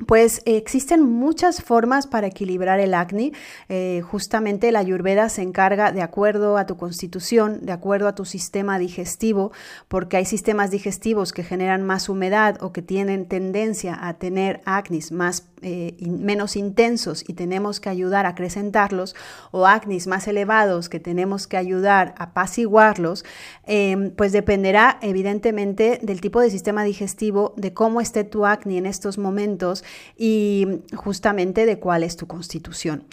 Pues 0.05 0.41
existen 0.45 1.01
muchas 1.01 1.63
formas 1.63 2.05
para 2.05 2.27
equilibrar 2.27 2.79
el 2.79 2.93
acné. 2.93 3.31
Eh, 3.67 4.01
justamente 4.05 4.71
la 4.71 4.79
ayurveda 4.79 5.27
se 5.29 5.41
encarga 5.41 5.91
de 5.91 6.03
acuerdo 6.03 6.57
a 6.57 6.67
tu 6.67 6.77
constitución, 6.77 7.65
de 7.65 7.71
acuerdo 7.71 8.07
a 8.07 8.13
tu 8.13 8.23
sistema 8.23 8.77
digestivo, 8.77 9.51
porque 9.87 10.17
hay 10.17 10.25
sistemas 10.25 10.69
digestivos 10.69 11.33
que 11.33 11.43
generan 11.43 11.83
más 11.83 12.09
humedad 12.09 12.61
o 12.61 12.71
que 12.71 12.83
tienen 12.83 13.27
tendencia 13.27 13.97
a 13.99 14.13
tener 14.13 14.61
acné 14.65 14.99
más 15.11 15.47
eh, 15.63 15.95
menos 16.01 16.55
intensos 16.55 17.23
y 17.27 17.33
tenemos 17.33 17.79
que 17.79 17.89
ayudar 17.89 18.27
a 18.27 18.29
acrecentarlos, 18.29 19.15
o 19.49 19.65
acnis 19.65 20.05
más 20.05 20.27
elevados 20.27 20.87
que 20.87 20.99
tenemos 20.99 21.47
que 21.47 21.57
ayudar 21.57 22.13
a 22.19 22.25
apaciguarlos, 22.25 23.25
em, 23.65 24.11
pues 24.11 24.31
dependerá 24.31 24.99
evidentemente 25.01 25.99
del 26.03 26.21
tipo 26.21 26.41
de 26.41 26.51
sistema 26.51 26.83
digestivo, 26.83 27.55
de 27.57 27.73
cómo 27.73 28.01
esté 28.01 28.23
tu 28.23 28.45
acné 28.45 28.77
en 28.77 28.85
estos 28.85 29.17
momentos 29.17 29.83
y 30.17 30.67
justamente 30.95 31.65
de 31.65 31.79
cuál 31.79 32.03
es 32.03 32.17
tu 32.17 32.27
constitución. 32.27 33.03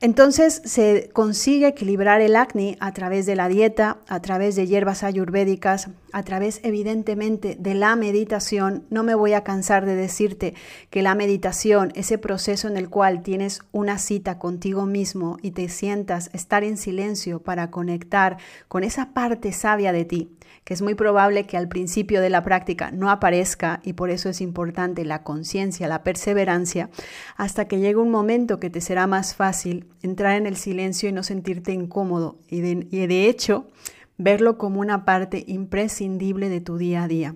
Entonces 0.00 0.62
se 0.64 1.10
consigue 1.12 1.68
equilibrar 1.68 2.20
el 2.20 2.36
acné 2.36 2.76
a 2.80 2.92
través 2.92 3.26
de 3.26 3.36
la 3.36 3.48
dieta, 3.48 3.98
a 4.08 4.20
través 4.20 4.56
de 4.56 4.66
hierbas 4.66 5.02
ayurvédicas, 5.02 5.88
a 6.12 6.22
través 6.22 6.60
evidentemente 6.62 7.56
de 7.58 7.74
la 7.74 7.96
meditación. 7.96 8.84
No 8.90 9.02
me 9.02 9.14
voy 9.14 9.32
a 9.32 9.44
cansar 9.44 9.86
de 9.86 9.96
decirte 9.96 10.54
que 10.90 11.02
la 11.02 11.14
meditación, 11.14 11.92
ese 11.94 12.18
proceso 12.18 12.68
en 12.68 12.76
el 12.76 12.88
cual 12.88 13.22
tienes 13.22 13.62
una 13.72 13.98
cita 13.98 14.38
contigo 14.38 14.86
mismo 14.86 15.38
y 15.42 15.52
te 15.52 15.68
sientas 15.68 16.30
estar 16.32 16.64
en 16.64 16.76
silencio 16.76 17.42
para 17.42 17.70
conectar 17.70 18.38
con 18.68 18.84
esa 18.84 19.12
parte 19.12 19.52
sabia 19.52 19.92
de 19.92 20.04
ti, 20.04 20.30
que 20.64 20.74
es 20.74 20.82
muy 20.82 20.94
probable 20.94 21.46
que 21.46 21.56
al 21.56 21.68
principio 21.68 22.20
de 22.20 22.30
la 22.30 22.42
práctica 22.42 22.90
no 22.90 23.10
aparezca 23.10 23.80
y 23.82 23.94
por 23.94 24.10
eso 24.10 24.28
es 24.28 24.40
importante 24.40 25.04
la 25.04 25.22
conciencia, 25.22 25.88
la 25.88 26.02
perseverancia, 26.02 26.90
hasta 27.36 27.66
que 27.66 27.78
llegue 27.78 27.96
un 27.96 28.10
momento 28.10 28.60
que 28.60 28.70
te 28.70 28.80
será 28.80 29.06
más 29.06 29.34
fácil 29.34 29.86
entrar 30.02 30.36
en 30.36 30.46
el 30.46 30.56
silencio 30.56 31.08
y 31.08 31.12
no 31.12 31.22
sentirte 31.22 31.72
incómodo 31.72 32.38
y 32.48 32.60
de, 32.60 33.06
de 33.06 33.28
hecho 33.28 33.66
verlo 34.22 34.58
como 34.58 34.80
una 34.80 35.04
parte 35.04 35.44
imprescindible 35.46 36.48
de 36.48 36.60
tu 36.60 36.76
día 36.76 37.04
a 37.04 37.08
día. 37.08 37.34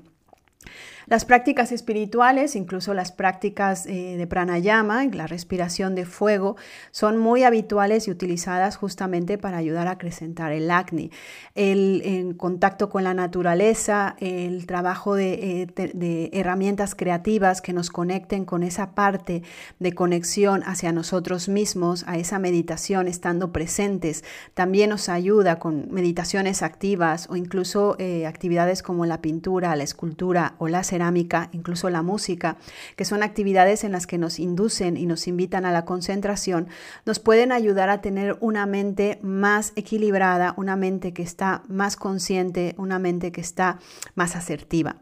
Las 1.06 1.24
prácticas 1.24 1.72
espirituales, 1.72 2.56
incluso 2.56 2.94
las 2.94 3.12
prácticas 3.12 3.86
eh, 3.86 4.16
de 4.16 4.26
pranayama, 4.26 5.04
la 5.06 5.26
respiración 5.26 5.94
de 5.94 6.06
fuego, 6.06 6.56
son 6.90 7.18
muy 7.18 7.44
habituales 7.44 8.08
y 8.08 8.10
utilizadas 8.10 8.76
justamente 8.76 9.38
para 9.38 9.58
ayudar 9.58 9.88
a 9.88 9.92
acrecentar 9.92 10.52
el 10.52 10.70
acné. 10.70 11.10
El 11.54 12.34
contacto 12.36 12.88
con 12.88 13.04
la 13.04 13.14
naturaleza, 13.14 14.16
el 14.20 14.66
trabajo 14.66 15.14
de, 15.14 15.66
eh, 15.76 15.92
de 15.94 16.30
herramientas 16.32 16.94
creativas 16.94 17.60
que 17.60 17.72
nos 17.72 17.90
conecten 17.90 18.44
con 18.44 18.62
esa 18.62 18.94
parte 18.94 19.42
de 19.78 19.92
conexión 19.92 20.62
hacia 20.64 20.92
nosotros 20.92 21.48
mismos, 21.48 22.04
a 22.06 22.16
esa 22.16 22.38
meditación 22.38 23.08
estando 23.08 23.52
presentes, 23.52 24.24
también 24.54 24.90
nos 24.90 25.08
ayuda 25.08 25.58
con 25.58 25.92
meditaciones 25.92 26.62
activas 26.62 27.28
o 27.30 27.36
incluso 27.36 27.96
eh, 27.98 28.26
actividades 28.26 28.82
como 28.82 29.06
la 29.06 29.20
pintura, 29.20 29.74
la 29.76 29.84
escultura 29.84 30.54
o 30.58 30.68
las 30.68 30.92
cerámica, 30.94 31.48
incluso 31.50 31.90
la 31.90 32.02
música, 32.02 32.56
que 32.94 33.04
son 33.04 33.24
actividades 33.24 33.82
en 33.82 33.90
las 33.90 34.06
que 34.06 34.16
nos 34.16 34.38
inducen 34.38 34.96
y 34.96 35.06
nos 35.06 35.26
invitan 35.26 35.66
a 35.66 35.72
la 35.72 35.84
concentración, 35.84 36.68
nos 37.04 37.18
pueden 37.18 37.50
ayudar 37.50 37.88
a 37.88 38.00
tener 38.00 38.36
una 38.38 38.64
mente 38.66 39.18
más 39.20 39.72
equilibrada, 39.74 40.54
una 40.56 40.76
mente 40.76 41.12
que 41.12 41.24
está 41.24 41.64
más 41.66 41.96
consciente, 41.96 42.76
una 42.78 43.00
mente 43.00 43.32
que 43.32 43.40
está 43.40 43.80
más 44.14 44.36
asertiva. 44.36 44.98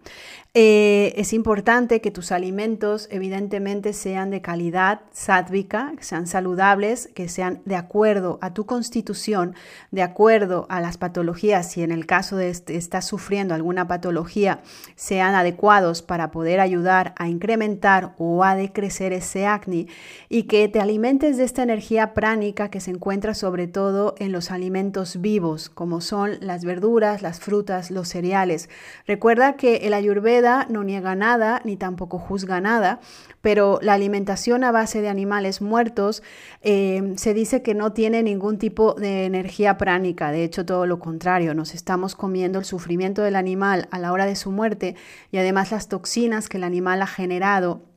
Eh, 0.55 1.15
es 1.17 1.33
importante 1.33 2.03
que 2.03 2.11
tus 2.11 2.31
alimentos 2.31 3.09
evidentemente 3.11 3.95
sean 3.95 4.29
de 4.29 4.43
calidad 4.43 5.01
sádvica, 5.11 5.95
que 5.97 6.05
sean 6.05 6.27
saludables, 6.27 7.09
que 7.15 7.31
sean 7.31 7.63
de 7.65 7.75
acuerdo 7.75 8.39
a 8.43 8.53
tu 8.53 8.67
constitución, 8.67 9.55
de 9.93 10.03
acuerdo 10.03 10.67
a 10.69 10.83
las 10.83 10.99
patologías, 10.99 11.71
si 11.71 11.83
en 11.83 11.91
el 11.91 12.05
caso 12.05 12.37
de 12.37 12.51
este, 12.51 12.77
estás 12.77 13.07
sufriendo 13.07 13.55
alguna 13.55 13.89
patología, 13.89 14.61
sean 14.95 15.35
adecuados 15.35 16.03
para 16.03 16.31
poder 16.31 16.61
ayudar 16.61 17.15
a 17.17 17.31
incrementar 17.31 18.15
o 18.19 18.45
a 18.45 18.55
decrecer 18.55 19.15
ese 19.15 19.47
acné 19.47 19.87
y 20.29 20.43
que 20.43 20.69
te 20.69 20.81
alimentes 20.81 21.39
de 21.39 21.45
esta 21.45 21.63
energía 21.63 22.13
pránica 22.13 22.69
que 22.69 22.81
se 22.81 22.91
encuentra 22.91 23.33
sobre 23.33 23.69
todo 23.69 24.15
en 24.19 24.33
los 24.33 24.51
alimentos 24.51 25.19
vivos, 25.19 25.71
como 25.71 26.03
son 26.03 26.37
las 26.43 26.67
verduras, 26.67 27.23
las 27.23 27.41
frutas, 27.41 27.91
los 27.91 28.09
cereales. 28.09 28.69
Recuerda 29.07 29.57
que 29.57 29.77
el 29.87 29.95
ayurveda 29.95 30.42
no 30.69 30.85
niega 30.85 31.15
nada 31.15 31.61
ni 31.65 31.77
tampoco 31.77 32.19
juzga 32.19 32.61
nada, 32.61 33.01
pero 33.41 33.79
la 33.83 33.95
alimentación 33.95 34.65
a 34.65 34.73
base 34.73 35.01
de 35.01 35.09
animales 35.09 35.63
muertos 35.63 36.23
eh, 36.61 37.15
se 37.17 37.35
dice 37.35 37.63
que 37.63 37.75
no 37.75 37.93
tiene 37.93 38.23
ningún 38.23 38.59
tipo 38.59 38.95
de 38.95 39.25
energía 39.25 39.79
pránica, 39.79 40.31
de 40.31 40.45
hecho 40.45 40.67
todo 40.67 40.87
lo 40.87 40.99
contrario, 40.99 41.55
nos 41.55 41.75
estamos 41.75 42.15
comiendo 42.15 42.59
el 42.59 42.65
sufrimiento 42.65 43.23
del 43.23 43.37
animal 43.37 43.89
a 43.91 43.99
la 43.99 44.13
hora 44.13 44.27
de 44.27 44.37
su 44.37 44.51
muerte 44.51 44.97
y 45.31 45.39
además 45.39 45.73
las 45.73 45.89
toxinas 45.89 46.49
que 46.49 46.59
el 46.59 46.65
animal 46.65 47.03
ha 47.03 47.07
generado 47.07 47.92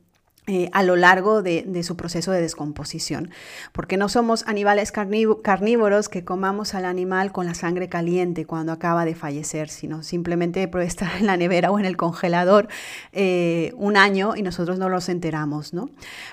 eh, 0.48 0.70
a 0.72 0.84
lo 0.84 0.94
largo 0.94 1.42
de, 1.42 1.82
su 1.82 1.96
proceso 1.96 2.30
de 2.30 2.40
descomposición, 2.40 3.30
porque 3.72 3.96
no 3.96 4.08
somos 4.08 4.46
animales 4.46 4.92
carnívoros 4.92 6.08
que 6.08 6.24
comamos 6.24 6.74
al 6.74 6.84
animal 6.84 7.32
con 7.32 7.46
la 7.46 7.54
sangre 7.54 7.88
caliente 7.88 8.44
cuando 8.44 8.70
acaba 8.70 9.04
de 9.04 9.16
fallecer, 9.16 9.68
sino 9.68 10.04
simplemente 10.04 10.68
puede 10.68 10.84
estar 10.86 11.16
en 11.18 11.26
la 11.26 11.36
nevera 11.36 11.72
o 11.72 11.80
en 11.80 11.84
el 11.84 11.96
congelador 11.96 12.68
eh, 13.12 13.72
un 13.76 13.96
año 13.96 14.36
y 14.36 14.42
nosotros 14.42 14.78
no 14.78 14.88
nos 14.88 15.08
enteramos. 15.08 15.74
¿no? 15.74 15.90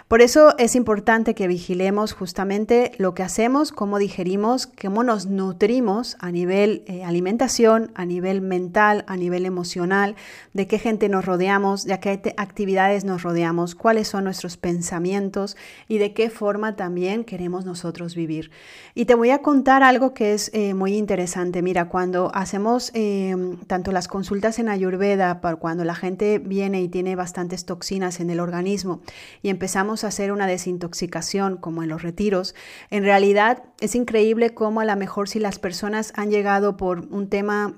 Por 0.07 0.21
eso 0.21 0.55
es 0.59 0.75
importante 0.75 1.33
que 1.33 1.47
vigilemos 1.47 2.13
justamente 2.13 2.91
lo 2.99 3.15
que 3.15 3.23
hacemos, 3.23 3.71
cómo 3.71 3.97
digerimos, 3.97 4.67
cómo 4.67 5.03
nos 5.03 5.25
nutrimos 5.25 6.17
a 6.19 6.31
nivel 6.31 6.83
eh, 6.85 7.03
alimentación, 7.03 7.91
a 7.95 8.05
nivel 8.05 8.41
mental, 8.41 9.05
a 9.07 9.17
nivel 9.17 9.47
emocional, 9.47 10.15
de 10.53 10.67
qué 10.67 10.77
gente 10.77 11.09
nos 11.09 11.25
rodeamos, 11.25 11.85
de 11.85 11.99
qué 11.99 12.35
actividades 12.37 13.05
nos 13.05 13.23
rodeamos, 13.23 13.73
cuáles 13.73 14.02
son 14.03 14.23
nuestros 14.23 14.57
pensamientos 14.57 15.57
y 15.87 15.97
de 15.97 16.13
qué 16.13 16.29
forma 16.29 16.75
también 16.75 17.23
queremos 17.23 17.65
nosotros 17.65 18.15
vivir. 18.15 18.51
Y 18.95 19.05
te 19.05 19.15
voy 19.15 19.29
a 19.29 19.39
contar 19.39 19.83
algo 19.83 20.13
que 20.13 20.33
es 20.33 20.51
eh, 20.53 20.73
muy 20.73 20.95
interesante. 20.95 21.61
Mira, 21.61 21.89
cuando 21.89 22.31
hacemos 22.33 22.91
em, 22.93 23.57
tanto 23.67 23.91
las 23.91 24.07
consultas 24.07 24.59
en 24.59 24.69
Ayurveda, 24.69 25.41
cuando 25.59 25.83
la 25.83 25.95
gente 25.95 26.39
viene 26.39 26.81
y 26.81 26.87
tiene 26.87 27.15
bastantes 27.15 27.65
toxinas 27.65 28.19
en 28.19 28.29
el 28.29 28.39
organismo 28.39 29.01
y 29.41 29.49
empezamos 29.49 30.03
a 30.03 30.07
hacer 30.07 30.31
una 30.31 30.47
desintoxicación 30.47 31.57
como 31.57 31.83
en 31.83 31.89
los 31.89 32.01
retiros, 32.01 32.55
en 32.89 33.03
realidad 33.03 33.63
es 33.79 33.95
increíble 33.95 34.53
cómo 34.53 34.81
a 34.81 34.85
lo 34.85 34.95
mejor 34.95 35.29
si 35.29 35.39
las 35.39 35.59
personas 35.59 36.13
han 36.15 36.29
llegado 36.29 36.77
por 36.77 36.99
un 37.11 37.27
tema 37.29 37.75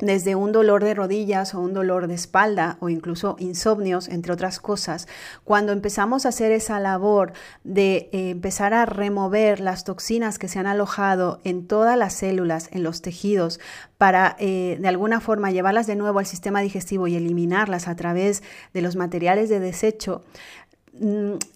desde 0.00 0.34
un 0.34 0.52
dolor 0.52 0.84
de 0.84 0.94
rodillas 0.94 1.54
o 1.54 1.60
un 1.60 1.74
dolor 1.74 2.06
de 2.06 2.14
espalda 2.14 2.76
o 2.80 2.88
incluso 2.88 3.36
insomnios, 3.38 4.08
entre 4.08 4.32
otras 4.32 4.60
cosas, 4.60 5.08
cuando 5.44 5.72
empezamos 5.72 6.26
a 6.26 6.30
hacer 6.30 6.52
esa 6.52 6.80
labor 6.80 7.32
de 7.64 8.08
eh, 8.12 8.30
empezar 8.30 8.74
a 8.74 8.86
remover 8.86 9.60
las 9.60 9.84
toxinas 9.84 10.38
que 10.38 10.48
se 10.48 10.58
han 10.58 10.66
alojado 10.66 11.40
en 11.44 11.66
todas 11.66 11.96
las 11.98 12.14
células, 12.14 12.68
en 12.72 12.82
los 12.82 13.02
tejidos, 13.02 13.60
para 13.98 14.36
eh, 14.38 14.78
de 14.80 14.88
alguna 14.88 15.20
forma 15.20 15.50
llevarlas 15.50 15.86
de 15.86 15.96
nuevo 15.96 16.18
al 16.18 16.26
sistema 16.26 16.60
digestivo 16.60 17.06
y 17.06 17.16
eliminarlas 17.16 17.86
a 17.86 17.96
través 17.96 18.42
de 18.72 18.82
los 18.82 18.96
materiales 18.96 19.48
de 19.48 19.60
desecho, 19.60 20.22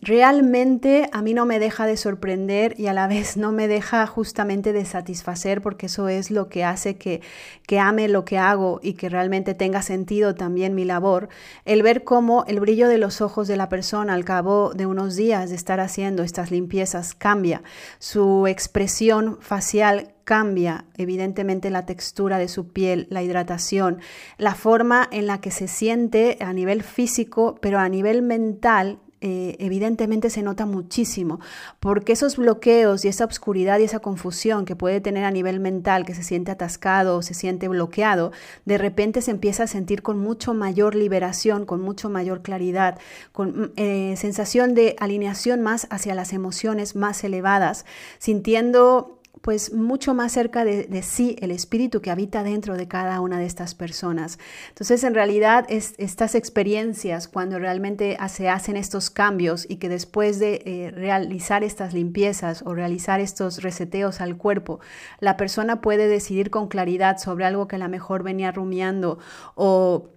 realmente 0.01 1.09
a 1.13 1.21
mí 1.21 1.35
no 1.35 1.45
me 1.45 1.59
deja 1.59 1.87
de 1.87 1.97
sorprender 1.97 2.79
y 2.79 2.87
a 2.87 2.93
la 2.93 3.09
vez 3.09 3.37
no 3.37 3.51
me 3.51 3.67
deja 3.67 4.07
justamente 4.07 4.73
de 4.73 4.85
satisfacer 4.85 5.61
porque 5.61 5.87
eso 5.87 6.09
es 6.09 6.31
lo 6.31 6.49
que 6.49 6.65
hace 6.65 6.97
que, 6.97 7.21
que 7.67 7.81
ame 7.81 8.09
lo 8.09 8.25
que 8.25 8.39
hago 8.39 8.79
y 8.83 8.95
que 8.95 9.09
realmente 9.09 9.55
tenga 9.55 9.83
sentido 9.83 10.35
también 10.35 10.75
mi 10.75 10.85
labor, 10.85 11.29
el 11.65 11.83
ver 11.83 12.05
cómo 12.05 12.45
el 12.47 12.61
brillo 12.61 12.89
de 12.89 12.99
los 12.99 13.21
ojos 13.21 13.49
de 13.49 13.57
la 13.57 13.69
persona 13.69 14.15
al 14.15 14.25
cabo 14.25 14.73
de 14.73 14.87
unos 14.87 15.17
días 15.17 15.51
de 15.51 15.57
estar 15.57 15.81
haciendo 15.81 16.23
estas 16.23 16.51
limpiezas 16.51 17.15
cambia, 17.15 17.63
su 17.99 18.47
expresión 18.47 19.39
facial 19.41 20.15
cambia 20.25 20.87
evidentemente 20.97 21.71
la 21.71 21.87
textura 21.87 22.39
de 22.39 22.49
su 22.49 22.69
piel, 22.69 23.07
la 23.11 23.23
hidratación, 23.23 23.99
la 24.39 24.55
forma 24.55 25.07
en 25.11 25.27
la 25.27 25.41
que 25.41 25.51
se 25.51 25.69
siente 25.69 26.39
a 26.41 26.53
nivel 26.53 26.83
físico, 26.83 27.59
pero 27.61 27.79
a 27.79 27.89
nivel 27.89 28.23
mental 28.23 29.01
eh, 29.21 29.57
evidentemente 29.59 30.31
se 30.31 30.43
nota 30.43 30.67
muchísimo, 30.67 31.41
porque 31.81 32.13
esos 32.13 32.37
bloqueos 32.37 33.05
y 33.05 33.09
esa 33.09 33.25
oscuridad 33.25 33.79
y 33.79 33.85
esa 33.85 34.01
confusión 34.01 34.65
que 34.65 34.77
puede 34.77 35.01
tener 35.01 35.25
a 35.25 35.31
nivel 35.31 35.61
mental, 35.61 36.05
que 36.05 36.15
se 36.15 36.23
siente 36.23 36.51
atascado 36.51 37.17
o 37.17 37.23
se 37.23 37.35
siente 37.35 37.69
bloqueado, 37.69 38.33
de 38.65 38.79
repente 38.79 39.23
se 39.23 39.31
empieza 39.31 39.65
a 39.65 39.67
sentir 39.67 40.03
con 40.03 40.19
mucho 40.19 40.55
mayor 40.55 40.95
liberación, 40.95 41.65
con 41.65 41.81
mucho 41.81 42.11
mayor 42.11 42.43
claridad, 42.43 42.99
con 43.33 43.49
mm, 43.49 43.73
eh, 43.77 44.15
sensación 44.17 44.75
de 44.75 44.97
alineación 44.99 45.63
más 45.63 45.87
hacia 45.91 46.15
las 46.15 46.33
emociones 46.33 46.97
más 46.97 47.25
elevadas, 47.25 47.87
sintiendo 48.19 49.14
pues 49.45 49.75
mucho 49.75 50.15
más 50.15 50.33
cerca 50.33 50.65
de, 50.65 51.03
sí 51.03 51.37
el 51.39 51.51
espíritu 51.51 52.01
que 52.01 52.11
habita 52.11 52.43
dentro 52.43 52.79
de 52.79 52.89
cada 52.89 53.21
una 53.21 53.39
de 53.39 53.45
estas 53.45 53.75
personas. 53.75 54.39
Entonces, 54.71 55.05
en 55.05 55.13
realidad, 55.13 55.67
estas 55.69 56.35
experiencias, 56.35 57.29
cuando 57.29 57.59
realmente 57.59 58.17
se 58.29 58.49
hacen 58.49 58.79
estos 58.79 59.11
cambios 59.11 59.67
y 59.69 59.77
que 59.77 59.91
después 59.91 60.39
de 60.39 60.63
eh, 60.65 60.91
realizar 60.93 61.63
estas 61.63 61.93
limpiezas 61.93 62.63
o 62.63 62.73
realizar 62.73 63.21
estos 63.21 63.63
reseteos 63.63 64.23
al 64.23 64.39
cuerpo, 64.39 64.81
la 65.21 65.37
persona 65.37 65.83
puede 65.83 66.09
decidir 66.09 66.49
con 66.49 66.67
claridad 66.67 67.19
sobre 67.19 67.45
algo 67.45 67.69
que 67.69 67.77
a 67.77 67.81
lo 67.81 67.89
mejor 67.91 68.23
venía 68.23 68.51
rumiando 68.51 69.19
o 69.57 70.14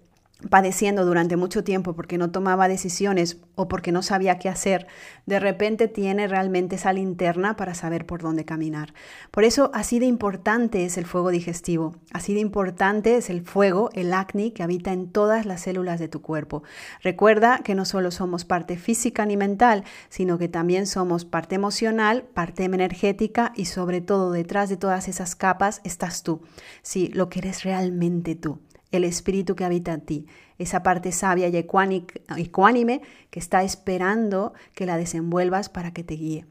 padeciendo 0.50 1.04
durante 1.04 1.36
mucho 1.36 1.64
tiempo 1.64 1.94
porque 1.94 2.16
no 2.16 2.30
tomaba 2.30 2.68
decisiones 2.68 3.38
o 3.56 3.66
porque 3.66 3.90
no 3.90 4.02
sabía 4.02 4.38
qué 4.38 4.48
hacer, 4.48 4.86
de 5.26 5.40
repente 5.40 5.88
tiene 5.88 6.28
realmente 6.28 6.76
esa 6.76 6.92
linterna 6.92 7.56
para 7.56 7.74
saber 7.74 8.06
por 8.06 8.22
dónde 8.22 8.44
caminar. 8.44 8.94
Por 9.32 9.42
eso 9.42 9.70
así 9.74 9.98
de 9.98 10.06
importante 10.06 10.84
es 10.84 10.96
el 10.96 11.06
fuego 11.06 11.30
digestivo, 11.30 11.96
así 12.12 12.34
de 12.34 12.40
importante 12.40 13.16
es 13.16 13.30
el 13.30 13.42
fuego, 13.42 13.90
el 13.94 14.12
acné 14.12 14.52
que 14.52 14.62
habita 14.62 14.92
en 14.92 15.10
todas 15.10 15.44
las 15.44 15.62
células 15.62 15.98
de 15.98 16.08
tu 16.08 16.22
cuerpo. 16.22 16.62
Recuerda 17.02 17.58
que 17.64 17.74
no 17.74 17.84
solo 17.84 18.12
somos 18.12 18.44
parte 18.44 18.76
física 18.76 19.26
ni 19.26 19.36
mental, 19.36 19.82
sino 20.08 20.38
que 20.38 20.48
también 20.48 20.86
somos 20.86 21.24
parte 21.24 21.56
emocional, 21.56 22.22
parte 22.22 22.62
energética 22.62 23.52
y 23.56 23.64
sobre 23.64 24.00
todo 24.00 24.30
detrás 24.30 24.68
de 24.68 24.76
todas 24.76 25.08
esas 25.08 25.34
capas 25.34 25.80
estás 25.82 26.22
tú, 26.22 26.42
sí, 26.82 27.08
lo 27.08 27.28
que 27.28 27.40
eres 27.40 27.64
realmente 27.64 28.36
tú 28.36 28.60
el 28.90 29.04
espíritu 29.04 29.54
que 29.54 29.64
habita 29.64 29.92
en 29.92 30.00
ti, 30.00 30.26
esa 30.58 30.82
parte 30.82 31.12
sabia 31.12 31.48
y 31.48 31.56
ecuánime 31.56 33.02
que 33.30 33.38
está 33.38 33.62
esperando 33.62 34.54
que 34.74 34.86
la 34.86 34.96
desenvuelvas 34.96 35.68
para 35.68 35.92
que 35.92 36.04
te 36.04 36.14
guíe. 36.14 36.46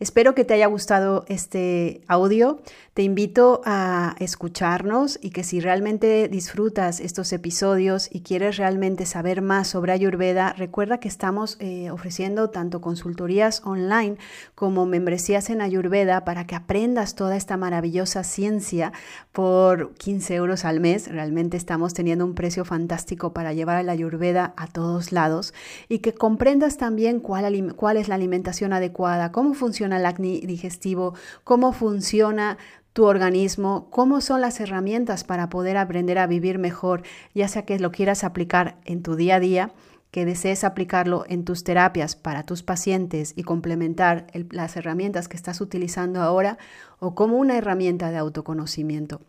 Espero 0.00 0.34
que 0.34 0.44
te 0.44 0.54
haya 0.54 0.66
gustado 0.66 1.24
este 1.28 2.02
audio. 2.06 2.60
Te 2.94 3.02
invito 3.02 3.60
a 3.64 4.16
escucharnos 4.18 5.18
y 5.22 5.30
que 5.30 5.44
si 5.44 5.60
realmente 5.60 6.28
disfrutas 6.28 7.00
estos 7.00 7.32
episodios 7.32 8.08
y 8.12 8.22
quieres 8.22 8.56
realmente 8.56 9.06
saber 9.06 9.42
más 9.42 9.68
sobre 9.68 9.92
Ayurveda, 9.92 10.52
recuerda 10.52 10.98
que 10.98 11.08
estamos 11.08 11.56
eh, 11.60 11.90
ofreciendo 11.90 12.50
tanto 12.50 12.80
consultorías 12.80 13.62
online 13.64 14.16
como 14.54 14.86
membresías 14.86 15.50
en 15.50 15.60
Ayurveda 15.60 16.24
para 16.24 16.46
que 16.46 16.56
aprendas 16.56 17.14
toda 17.14 17.36
esta 17.36 17.56
maravillosa 17.56 18.24
ciencia 18.24 18.92
por 19.32 19.94
15 19.94 20.34
euros 20.34 20.64
al 20.64 20.80
mes. 20.80 21.08
Realmente 21.08 21.56
estamos 21.56 21.94
teniendo 21.94 22.24
un 22.24 22.34
precio 22.34 22.64
fantástico 22.64 23.32
para 23.32 23.52
llevar 23.52 23.84
la 23.84 23.92
Ayurveda 23.92 24.54
a 24.56 24.66
todos 24.66 25.12
lados 25.12 25.54
y 25.88 26.00
que 26.00 26.14
comprendas 26.14 26.76
también 26.76 27.20
cuál, 27.20 27.74
cuál 27.76 27.96
es 27.96 28.08
la 28.08 28.16
alimentación 28.16 28.72
adecuada, 28.72 29.32
cómo 29.32 29.54
funciona 29.58 29.98
el 29.98 30.06
acné 30.06 30.40
digestivo, 30.40 31.14
cómo 31.44 31.72
funciona 31.72 32.56
tu 32.94 33.04
organismo, 33.04 33.88
cómo 33.90 34.20
son 34.20 34.40
las 34.40 34.58
herramientas 34.60 35.22
para 35.22 35.48
poder 35.50 35.76
aprender 35.76 36.18
a 36.18 36.26
vivir 36.26 36.58
mejor, 36.58 37.02
ya 37.34 37.46
sea 37.46 37.64
que 37.64 37.78
lo 37.78 37.92
quieras 37.92 38.24
aplicar 38.24 38.78
en 38.84 39.02
tu 39.02 39.14
día 39.14 39.36
a 39.36 39.40
día, 39.40 39.72
que 40.10 40.24
desees 40.24 40.64
aplicarlo 40.64 41.24
en 41.28 41.44
tus 41.44 41.64
terapias 41.64 42.16
para 42.16 42.42
tus 42.42 42.62
pacientes 42.62 43.34
y 43.36 43.42
complementar 43.42 44.26
las 44.50 44.76
herramientas 44.76 45.28
que 45.28 45.36
estás 45.36 45.60
utilizando 45.60 46.22
ahora 46.22 46.58
o 46.98 47.14
como 47.14 47.36
una 47.36 47.58
herramienta 47.58 48.10
de 48.10 48.16
autoconocimiento. 48.16 49.20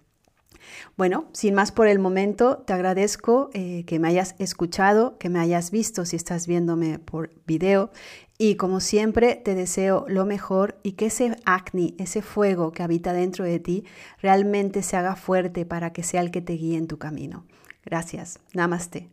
Bueno, 0.97 1.27
sin 1.33 1.53
más 1.53 1.71
por 1.71 1.87
el 1.87 1.99
momento, 1.99 2.57
te 2.65 2.73
agradezco 2.73 3.49
eh, 3.53 3.83
que 3.85 3.99
me 3.99 4.07
hayas 4.07 4.35
escuchado, 4.39 5.17
que 5.17 5.29
me 5.29 5.39
hayas 5.39 5.71
visto 5.71 6.05
si 6.05 6.15
estás 6.15 6.47
viéndome 6.47 6.99
por 6.99 7.31
video 7.45 7.91
y 8.41 8.55
como 8.55 8.79
siempre 8.79 9.35
te 9.35 9.53
deseo 9.53 10.05
lo 10.07 10.25
mejor 10.25 10.79
y 10.81 10.93
que 10.93 11.07
ese 11.07 11.35
acné, 11.43 11.93
ese 11.99 12.21
fuego 12.21 12.71
que 12.71 12.81
habita 12.81 13.11
dentro 13.11 13.43
de 13.43 13.59
ti, 13.59 13.83
realmente 14.21 14.81
se 14.81 14.95
haga 14.95 15.17
fuerte 15.17 15.65
para 15.65 15.91
que 15.91 16.03
sea 16.03 16.21
el 16.21 16.31
que 16.31 16.41
te 16.41 16.53
guíe 16.53 16.77
en 16.77 16.87
tu 16.87 16.97
camino. 16.97 17.45
Gracias. 17.83 18.39
Namaste. 18.53 19.09